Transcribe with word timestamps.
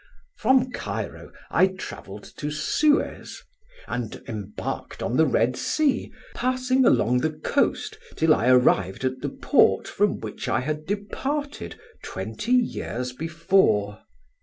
"From 0.35 0.71
Cairo 0.71 1.31
I 1.51 1.67
travelled 1.67 2.23
to 2.37 2.49
Suez, 2.49 3.43
and 3.87 4.23
embarked 4.27 5.03
on 5.03 5.15
the 5.15 5.27
Red 5.27 5.55
Sea, 5.55 6.11
passing 6.33 6.83
along 6.85 7.19
the 7.19 7.29
coast 7.29 7.99
till 8.15 8.33
I 8.33 8.47
arrived 8.49 9.05
at 9.05 9.21
the 9.21 9.29
port 9.29 9.87
from 9.87 10.19
which 10.19 10.49
I 10.49 10.61
had 10.61 10.87
departed 10.87 11.79
twenty 12.03 12.53
years 12.53 13.13
before. 13.13 13.99